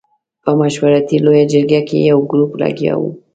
[0.43, 3.09] په مشورتي لویه جرګه کې یو ګروپ لګیا وو.